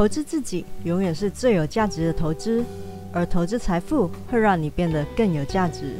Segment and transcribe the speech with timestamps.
[0.00, 2.64] 投资自己永远是最有价值的投资，
[3.12, 5.94] 而投资财富会让你变得更有价值。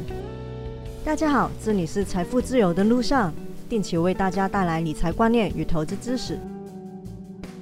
[1.05, 3.31] 大家好，这里是财富自由的路上，
[3.69, 6.39] 定期为大家带来理财观念与投资知识。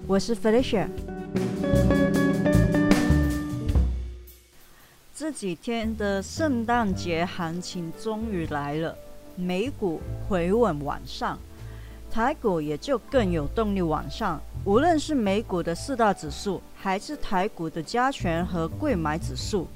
[0.08, 0.88] 我是 Felicia。
[5.14, 8.98] 这几天的圣诞节行情终于来了，
[9.36, 10.00] 美股
[10.30, 11.38] 回稳往上，
[12.12, 14.42] 台股也就更有动力往上。
[14.66, 19.68] 无论是美股的四大指数，还是台股的加权和贵买指数，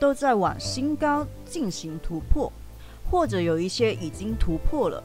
[0.00, 2.50] 都在往新高进行突破，
[3.10, 5.02] 或者有一些已经突破了。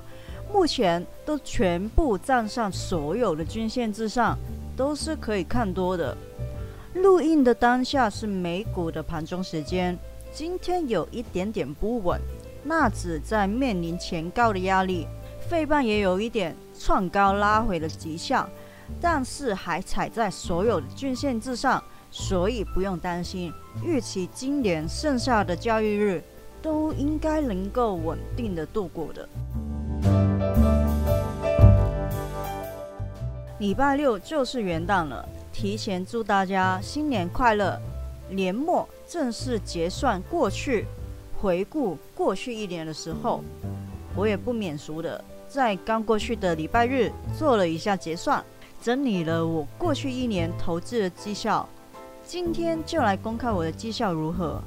[0.52, 4.38] 目前都全部站上所有的均线之上，
[4.76, 6.18] 都是可以看多的。
[6.96, 9.98] 录音的当下是美股的盘中时间，
[10.34, 12.20] 今天有一点点不稳，
[12.64, 15.08] 纳指在面临前高的压力，
[15.52, 18.50] 费半也有一点创高拉回的迹象，
[19.02, 23.52] 但是还踩在所有的均线之上，所以不用担心。
[23.84, 26.24] 预期今年剩下的交易日
[26.62, 29.28] 都应该能够稳定的度过的。
[33.60, 35.28] 礼拜六就是元旦了。
[35.52, 37.78] 提前祝大家新年快乐！
[38.30, 40.86] 年末正式结算过去，
[41.42, 43.44] 回顾过去一年的时候，
[44.16, 45.22] 我也不免俗的，
[45.52, 48.42] 在刚过去的礼拜日做了一下结算，
[48.82, 51.68] 整理了我过去一年投资的绩效。
[52.26, 54.62] 今天就来公开我的绩效如何。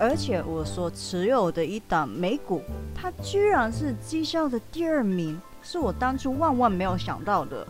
[0.00, 2.60] 而且我所持有的一档美股，
[2.92, 7.64] 它居然是绩效的第二名，是我当初万万没有想到的。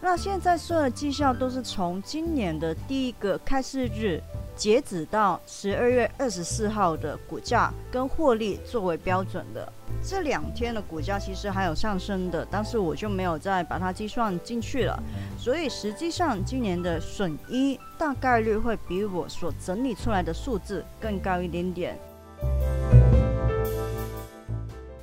[0.00, 4.22] 那现在所有的绩效都是从今年的第一个开市日
[4.60, 9.72] 截止到十二月二十四号的股价跟获利作为标准的。
[10.02, 15.02] 这两天的股价其实还有上升的，但是我就没有再把它计算进去了。
[15.38, 21.98] 所以实际上今年的损益大概率会比我所整理出来的数字更高一点点。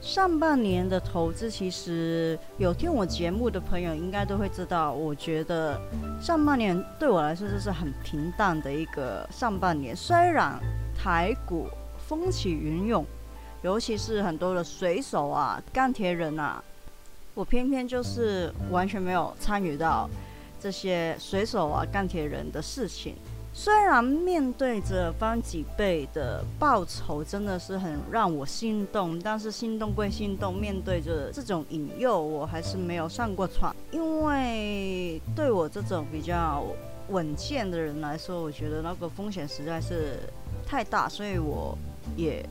[0.07, 4.94] 上半年的投资，其实有听我节目的朋友应该都会知道。
[4.94, 5.78] 我觉得
[6.22, 9.94] 上半年对我来说就是很平淡的一个上半年。
[9.94, 10.57] 虽然
[10.97, 11.68] 台股
[12.07, 13.06] 风起云涌，
[13.63, 16.63] 尤其是很多的水手啊、钢铁人啊，
[17.34, 20.09] 我偏偏就是完全没有参与到
[20.57, 23.13] 这些水手啊、钢铁人的事情。
[23.59, 33.75] 虽然面对着翻几倍的报酬，真的是很让我心动，但是心动归心动，面对着这种引诱，我还是没有上过船。
[33.90, 36.63] 因为对我这种比较
[37.09, 40.19] 稳健的人来说，我觉得那个风险实在是
[40.63, 41.75] 太大，所以我
[42.16, 42.47] 也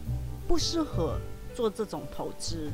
[0.48, 1.16] 不适合
[1.54, 2.68] 做这种投资。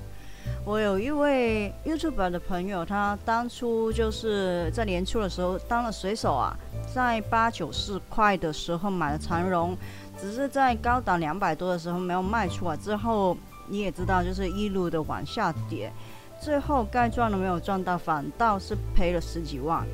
[0.65, 6.57] 我有一位 YouTube 的朋友，他当初就是在年初的时候当了水手啊，
[6.95, 9.77] 在八九十块的时候买了长荣，
[10.21, 12.77] 只是在高档两百多的时候没有卖出啊。
[12.77, 13.37] 之后
[13.67, 15.93] 你也知道，就是一路的往下跌，
[16.41, 19.85] 最后该赚的没有赚到，反倒是赔了十几万。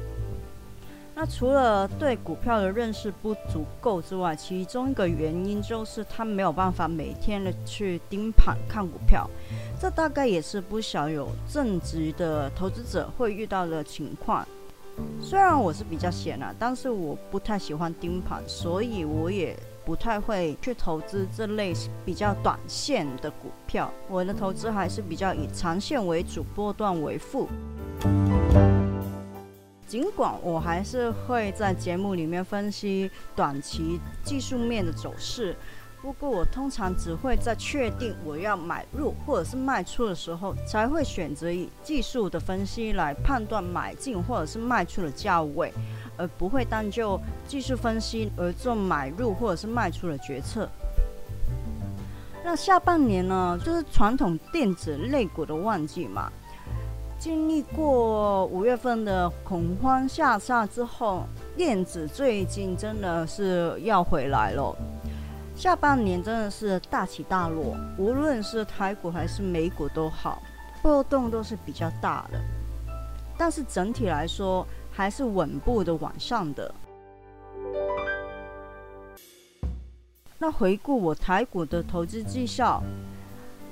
[1.15, 9.29] 那除了对股票的认识不足够之外，其中一个原因就是他没有办法每天的去盯盘看股票，
[9.81, 14.47] 这大概也是不少有正直的投资者会遇到的情况。
[15.23, 21.73] 虽然我是比较闲啊，但是我不太喜欢盯盘，所以我也不太会去投资这类
[22.05, 23.89] 比较短线的股票。
[24.09, 27.47] 我的投资还是比较以长线为主，波段为辅。
[29.87, 35.57] 尽管我还是会在节目里面分析短期技术面的走势，
[36.01, 45.73] 不过我通常只会在确定我要买入或者是卖出的时候，才会选择以技术的分析来判断买进或者是卖出的价位，
[46.17, 50.69] 而不会单就技术分析而做买入或者是卖出的决策。
[52.45, 56.31] 那下半年呢，就是传统电子类股的旺季嘛。
[57.19, 64.75] 经历过五月份的恐慌下杀之后，电子最近真的是要回来了。
[65.59, 70.41] 下半年真的是大起大落，无论是台股还是美股都好，
[70.81, 72.41] 波动都是比较大的。
[73.37, 76.73] 但是整体来说，还是稳步的往上的。
[80.39, 82.81] 那回顾我台股的投资绩效，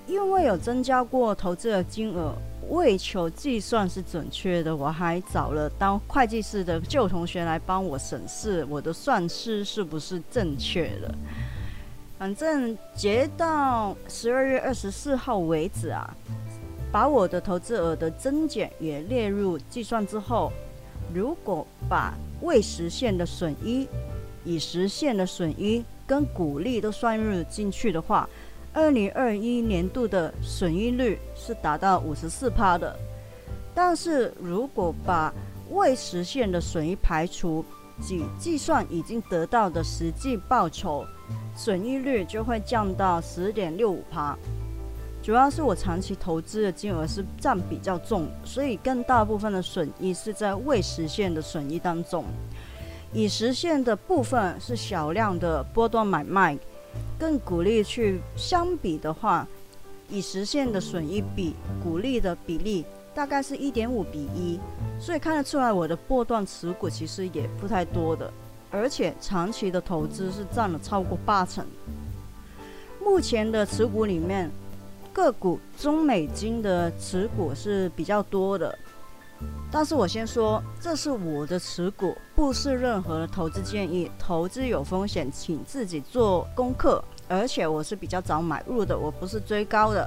[0.08, 2.34] 因为有增加过投资的金额。
[2.68, 11.14] 为求计算是准确的，我还找了当会计师的旧同学来帮我审视我的算式是不是正确的。
[12.18, 16.16] 反正截到十二月二十四号为止啊，
[16.90, 20.50] 把我的投资额的增减也列入计算之后，
[21.12, 23.86] 如果把未实现的损益、
[24.44, 28.28] 已实现的损益跟股利都算入进去的话，
[28.72, 32.96] 二零二一年度的损益率是达到五十四趴的。
[33.74, 35.32] 但是如果把
[35.70, 37.62] 未实现的损益排除，
[38.00, 41.04] 即计算已经得到的实际报酬，
[41.56, 44.36] 损益率就会降到十点六五趴。
[45.22, 52.24] 主要是我长期投资的金额是占比较重，所以更大部分的损益是在未实现的损益当中，
[53.12, 56.56] 已实现的部分是小量的波段买卖。
[57.18, 59.46] 更鼓励去相比的话，
[60.08, 62.84] 已实现的损益比股利的比例
[63.16, 64.60] 大概是一点五比一，
[65.00, 68.30] 所以看得出来我的波段持股其实也不太多的，
[68.70, 71.66] 而且长期的投资是占了超过八成。
[73.02, 74.48] 目前的持股里面。
[75.16, 78.78] 个股中美金的持股是比较多的，
[79.72, 84.10] 但是我先说，这是我的持股，不是任何的投资建议。
[84.18, 87.02] 投资有风险，请自己做功课。
[87.28, 90.06] 而且我是比较早买入的，我不是追高的。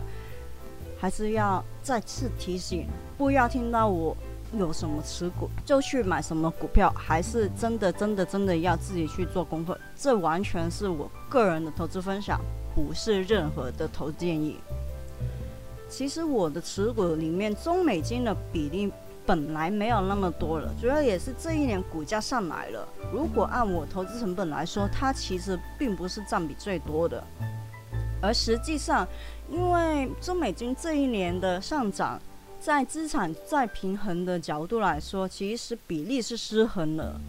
[0.99, 2.85] 还是要再次提醒，
[3.17, 4.15] 不要听到我
[4.53, 9.79] 有什么持股就去买什么股票，还是真的真的真的要自己去做功课。
[9.95, 12.41] 这完全是我个人的投资分享，
[12.75, 14.57] 不是任何的投资建议。
[15.87, 18.91] 其实我的持股里面中美金的比例
[19.25, 22.87] 本来没有那么多了，主要也是这一年股价上来了。
[23.13, 27.23] 如果按我投资成本来说，它其实并不是占比最多的。
[28.21, 29.07] 而实际上，
[29.49, 32.19] 因为中美金这一年的上涨，
[32.59, 37.19] 在资产再平衡的角度来说，其实比例是失衡了。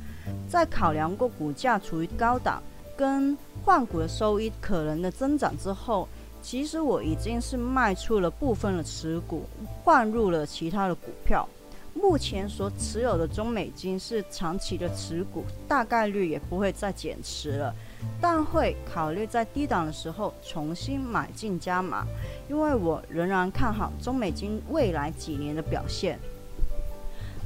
[0.49, 2.63] 在考量过股价处于高档
[2.97, 6.09] 跟换股的收益可能的增长之后。
[6.43, 9.45] 其实我已经是卖出了部分的持股，
[9.85, 11.47] 换入了其他的股票。
[11.93, 17.75] 目前所持有的中美金是长期的持股，大概率也不会再减持了，
[18.21, 22.07] 但会考虑在低档的时候重新买进加码，
[22.49, 26.19] 因为我仍然看好中美金未来几年的表现。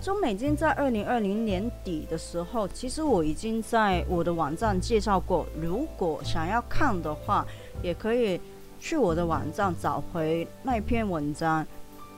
[0.02, 7.46] 中美金在二零二零年底的时候，其实我已经在我的网站介绍过，如果想要看的话，
[7.82, 8.40] 也可以。
[8.80, 11.64] 去我的网站找回那篇文章《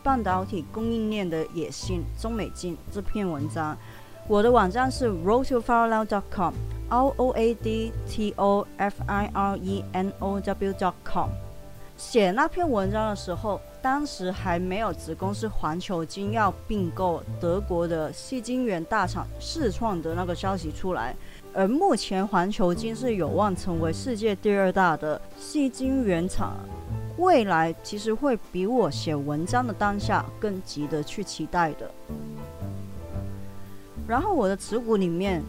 [0.02, 3.76] 半导体供应链的野心：中美金》这篇文章。
[4.28, 11.28] 我的网站是 roadtofirenow.com，r o a d t o f i r e n o w.com。
[11.96, 21.14] 写那篇文章的时候，当时还没有子公司环球金要并购德国的细晶圆大厂世创的那个消息出来。
[21.54, 26.56] 而目前环球金是有望成为世界第二大的细晶圆厂，
[27.16, 31.88] 未来其实会比我写文章的当下更值得去期待的。
[34.06, 35.42] 然后我的持股里面，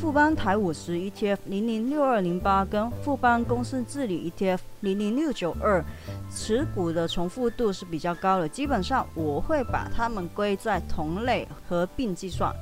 [0.00, 5.84] 富邦台五十 ETF 零零六二零八跟富邦公司治理 ETF 零零六九二，
[6.30, 12.54] 持股的重复度是比较高的，基本上我会把它们归在同类合并计算。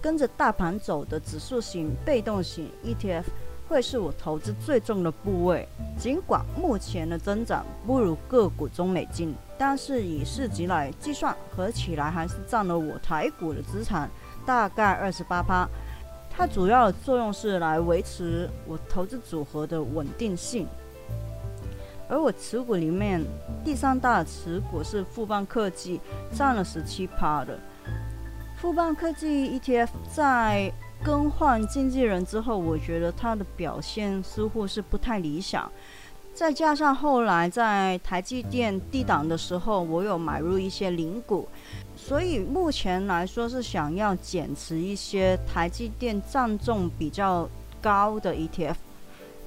[0.00, 3.24] 跟着大盘走的指数型被动型 ETF
[3.68, 5.66] 会是我投资最重的部位。
[5.98, 14.08] 尽管目前的增长不如个股中美金，但是以市值来计算，合起来还是占了我台股的资产
[14.48, 15.68] 大概二十八趴。
[16.30, 20.66] 它主要的作用是来维持我投资组合的稳定性。
[22.08, 23.22] 而我持股里面
[23.62, 26.00] 第三大持股是富邦科技，
[26.32, 27.58] 占了十七趴的。
[28.56, 30.72] 富邦科技 ETF 在
[31.04, 35.70] 更换经纪人之后，我觉得它的表现似乎是不太理想。
[36.38, 41.48] 再加上后来在台积电低档的时候，我有买入一些零股，
[41.96, 47.48] 所以目前来说是想要减持一些台积电占重比较
[47.82, 48.76] 高的 ETF。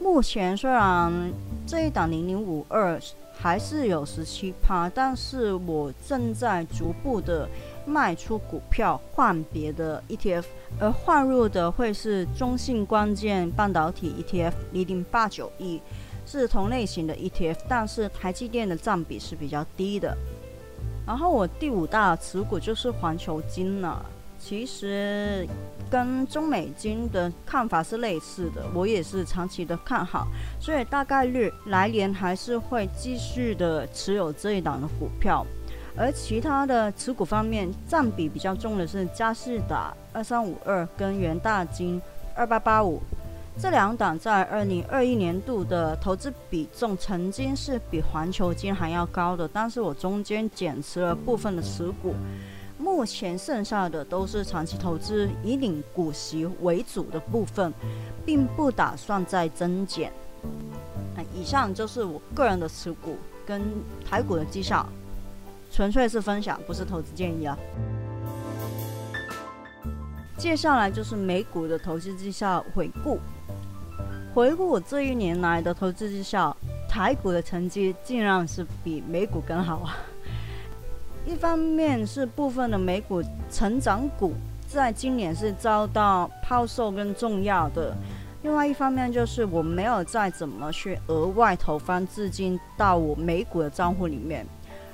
[0.02, 1.32] 目前虽然
[1.66, 3.00] 这一档零零五二
[3.40, 7.48] 还是有十七趴，但是我正在逐步的。
[7.84, 10.44] 卖出股票换别的 ETF，
[10.80, 15.82] 而换入的会是中信关键半导体 ETF 零零八九亿，
[16.32, 20.16] 是同类型的 ETF，但是台积电的占比是比较低的。
[21.06, 24.06] 然后我第五大持股就是环球金了，
[24.40, 25.46] 其实
[25.90, 30.26] 跟中美金的看法是类似的，我也是长期的看好，
[30.58, 35.46] 所以大概率来年还是会继续的持有这一档的股票。
[35.98, 42.02] 而其他的持股方面，占比比较重的是嘉士达二三五二跟元大金
[42.34, 43.02] 二八八五，
[43.60, 52.16] 这两档在二零二一年度的投资比重曾经是比环球金还要高的，但是我中间减持了部分的持股，
[52.80, 57.72] 目前剩下的都是长期投资，以领股息为主的部分，
[58.26, 60.12] 并不打算再增减。
[61.16, 63.62] 那以上就是我个人的持股跟
[64.10, 64.88] 台股的绩效，
[65.72, 67.56] 纯粹是分享，不是投资建议啊。
[70.38, 73.20] 接下来就是美股的投资绩效回顾。
[74.34, 76.56] 回顾我这一年来的投资绩效，
[76.88, 79.98] 台股的成绩竟然是比美股更好啊！
[81.26, 83.22] 一方面是部分的美股
[83.52, 84.34] 成长股
[84.70, 87.94] 在今年是遭到抛售跟重要的，
[88.42, 94.46] 另外一方面就是我没有再怎么去额外投放资金到我美股的账户里面，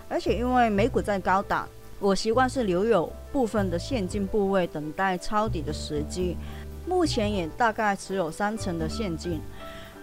[0.09, 1.67] 而且因为美股在高档。
[1.99, 6.37] 我习惯是留有部分的现金部位，等待抄底的时机。
[6.87, 9.41] 目前也大概持有三成的现金，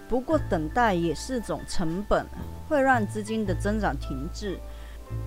[0.09, 2.27] 不过等待也是种成本，
[2.69, 4.59] 会让资金的增长停滞。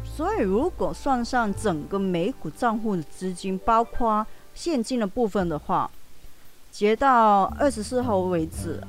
[0.03, 5.89] 所以如果算上整个美股账户的资金，包括现金的部分的话，
[6.71, 8.81] 截到二十四号为止，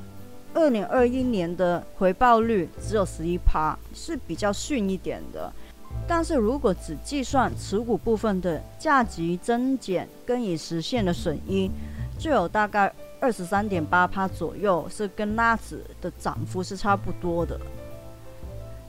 [0.53, 5.53] 二零二一年的回报率只有十一趴，是比较逊一点的。
[6.07, 11.71] 但是如果只计算持股部分的价值增减跟已实现的损益，
[12.19, 17.59] 就有大概二十三点八趴左右，是跟纳指的涨幅是差不多的。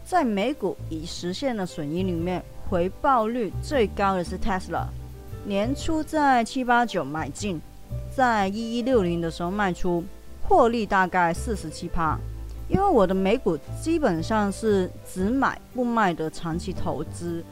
[0.04, 4.88] 在美股已实现的损益里面，回报率最高的是 Tesla，
[5.46, 7.62] 年初在七八九买进，
[8.12, 10.04] 在一一六零的时候卖出，
[10.48, 12.18] 获利大概四十七趴。
[12.68, 17.44] 因为我的美股基本上是只买不卖的长期投资，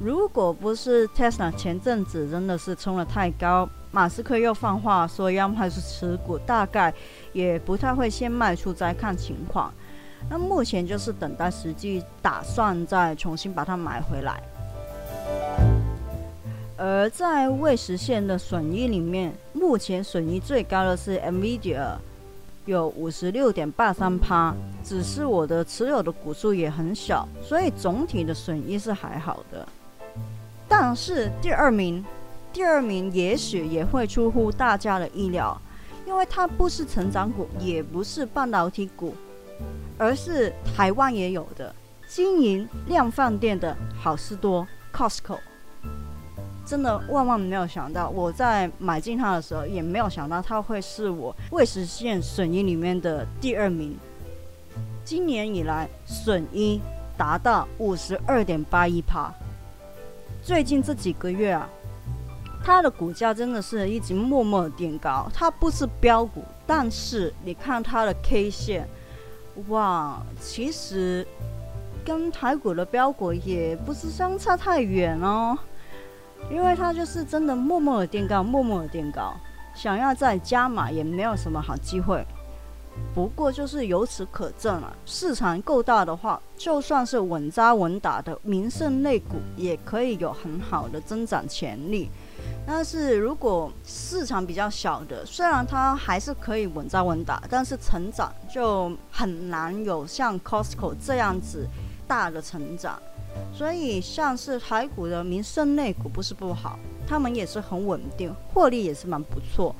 [0.00, 6.92] 如果不是 Tesla 前阵子真的是冲了太高，马斯克又放话说要卖出持股，大概
[7.32, 9.72] 也不太会先卖出再看情况。
[10.28, 14.40] 那目前就是等待时机，打算再重新把它买回来。
[16.76, 21.96] 而在未实现的损益里面，目前损益最高的是 Nvidia。
[22.66, 24.54] 有五十六点八三趴，
[24.84, 29.66] 只是我的持有的股数也很小，所以总体的损益是还好的。
[30.68, 32.04] 但是第二名，
[32.52, 35.60] 第二名也许也会出乎大家的意料，
[36.06, 39.14] 因为它不是成长股，也不是半导体股，
[39.96, 41.74] 而是台湾也有的
[42.08, 45.38] 经营量贩店的好事多 Costco。
[46.66, 53.96] 真的万万没有想到，我在买进它的时候，也没有想到它会是我未实现损益里面的第二名。
[55.04, 56.80] 今年以来，损益
[57.16, 59.32] 达到五十二点八一趴。
[60.42, 61.68] 最近这几个月啊，
[62.62, 65.28] 它的股价真的是一直默默的垫高。
[65.32, 68.88] 它不是标股，但是你看它的 K 线，
[69.68, 71.26] 哇，其实
[72.04, 75.58] 跟台股的标股也不是相差太远哦。
[76.50, 79.34] 因为它就是真的默默的垫高，默默的垫高，
[79.74, 82.24] 想要再加码也没有什么好机会。
[83.14, 92.10] 不过就是由此可证啊，市场够大的话，就算是稳扎稳打的民胜类股，也可以有很好的增长潜力。
[92.72, 101.66] 但是如果市场比较小的，虽然它还是可以稳扎稳打，但是成长就很难有像 Costco 这样子
[102.06, 102.96] 大的成长。
[103.52, 109.74] 所以，像是台股的民生类股不是不好，他们也是很稳定，获利也是蛮不错，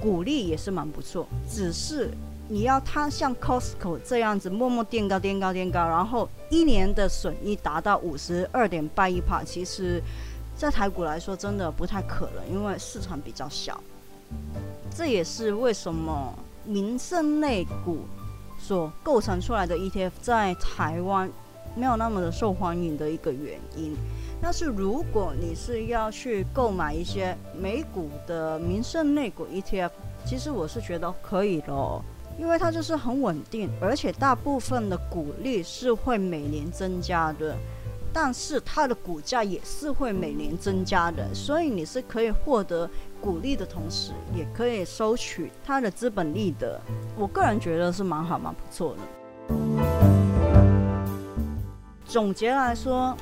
[0.00, 1.26] 股利也是蛮不错。
[1.50, 2.10] 只是
[2.48, 10.00] 你要它像 Costco 这样子默默垫高、垫高、垫高，然后一年的损益达到五十二点八一帕，其实，
[10.58, 13.80] 在台股来说真的不太可能，因为市场比较小。
[14.94, 16.34] 这也是为什么
[16.64, 18.00] 民生类股
[18.58, 21.30] 所构成出来的 ETF 在台湾。
[21.76, 23.94] 没有那么的受欢迎的一个原因。
[24.42, 29.90] 但是如果你是要去购买一些美股的民生类股 ETF，
[30.26, 32.02] 其实我是觉得可以的，
[32.36, 37.56] 因为它就是很稳定，而且大部分的股利是会每年增加的，
[38.12, 42.88] 但是它的股价也是会每年增加的，所以你是可以获得
[43.20, 46.80] 股利的同时，也可以收取它的资本利得。
[47.16, 49.00] 我个人觉得是蛮好蛮不错的。
[52.04, 53.14] 总结来说，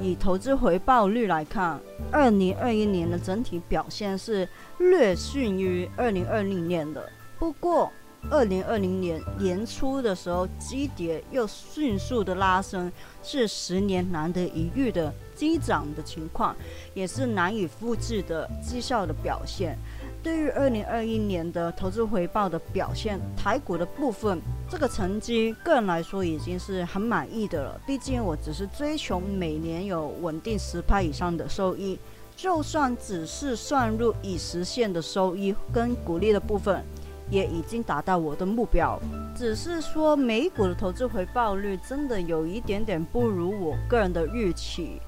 [0.00, 1.80] 以投资回报率来看，
[2.12, 7.06] 二零二一年的整体表现是略逊于二零二零年的。
[7.38, 7.90] 不过，
[8.28, 12.90] 二零二零年年初的时候，基跌又迅速的拉升，
[13.22, 16.54] 是十年难得一遇的激涨的情况，
[16.92, 19.78] 也是难以复制的绩效的表现。
[20.22, 27.80] 对于二零二一年的投资回报的表现，台股的部分，这个成绩个人来说已经是很满意的了。
[27.86, 31.98] 毕竟我只是追求每年有稳定十趴以上的收益，
[32.36, 36.84] 就算只是算入已实现的收益跟股利的部分，
[37.30, 39.00] 也已经达到我的目标。
[39.36, 45.00] 只是说美股的投资回报率真的有一点点不如我个人的预期，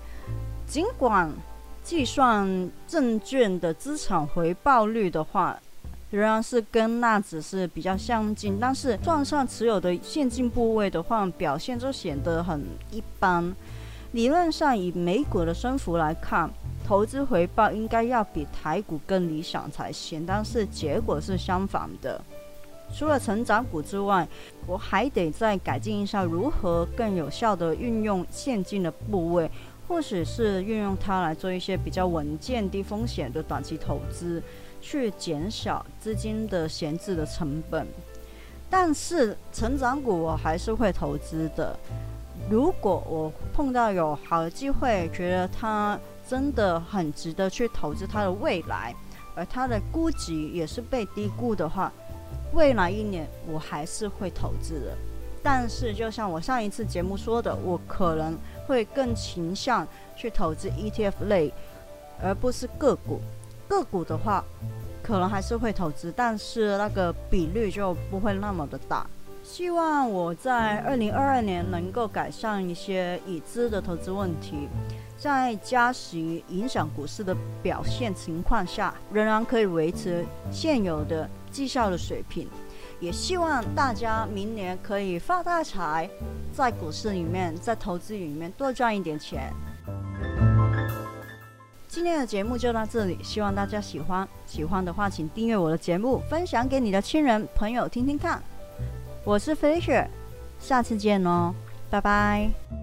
[0.67, 1.31] 尽管。
[1.85, 5.59] 计算证券的资产回报率的话，
[6.13, 13.53] 仍然是跟那只是比较相近，但是账上持有的现金部位的话，表现就显得很一般。
[14.13, 16.49] 理论上，以美股的升幅来看，
[16.87, 22.21] 投资回报应该要比台股更理想才行，但是结果是相反的。
[22.95, 24.29] 除了成长股之外，
[24.67, 29.51] 我还得再改进一下如何更有效的运用现金的部位。
[29.89, 34.43] 或许是运用它来做一些比较稳健、低风险的短期投资，
[34.81, 37.87] 去减少资金的闲置的成本。
[38.71, 41.79] 但是成长股我还是会投资的。
[42.49, 45.99] 如果我碰到有好的机会，觉得它
[46.33, 48.95] 真的很值得去投资它的未来，
[49.35, 51.93] 而它的估值也是被低估的话，
[52.55, 54.97] 未来一年我还是会投资的。
[55.43, 58.35] 但是就像我上一次节目说的，我可能。
[58.65, 59.87] 会更倾向
[60.17, 61.53] 去投资 ETF 类，
[62.23, 63.21] 而不是个股。
[63.67, 64.43] 个股的话，
[65.03, 69.05] 可能还是会投资，但是那个比率就不会那么的大。
[69.43, 74.69] 希望我在二零二二年能够改善一些已知的投资问题，
[75.17, 82.49] 在加息影响股市的表现情况下，仍然可以维持现有的绩效的水平。
[82.99, 86.09] 也希望大家明年可以发大财，
[86.53, 89.53] 在股市里面，在投资里面多赚一点钱。
[91.89, 94.27] 今天的节目就到这里，希望大家喜欢。
[94.47, 98.43] 喜欢的话，请订阅我的节目，分享给你的亲人朋友听听看。
[99.25, 100.07] 我是 Fisher，
[100.59, 101.55] 下次见哦，
[101.91, 102.82] 拜拜。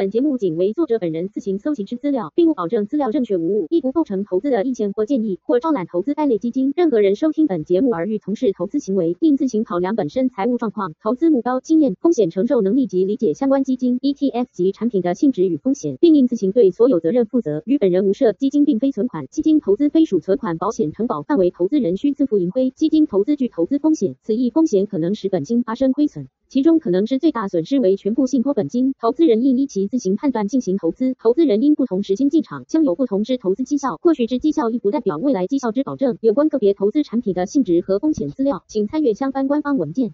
[0.00, 6.72] 本节目仅为作者本人自行搜集之资料，并不保证资料正确无误，亦不构成投资的意见或建议，或招揽投资该类基金。
[6.74, 17.62] 任何人收听本节目而欲从事投资行为，应自行考量本身财务状况、投资目标、经验、风险承受能力及理解相关基金、ETF 及产品的性质与风险，并应自行对所有责任负责。
[17.66, 18.32] 与本人无涉。
[18.32, 22.70] 基金并非存款，基金投资非属存款保险承保范围，投资人需自负盈亏。
[22.70, 26.26] 基金投资具投资风险，此一风险可能使本金发生亏损。
[26.50, 31.14] 其中可能之最大损失为全部信托本金，投资人应依其自行判断进行投资。
[31.16, 36.18] 投资人因不同时间进场，将有不同之投资绩效，过去之绩效亦不代表未来绩效之保证。
[36.20, 40.12] 有关个别投资产品的性质和风险资料，请参阅相关官方文件。